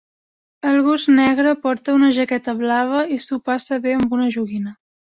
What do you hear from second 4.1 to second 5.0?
una joguina.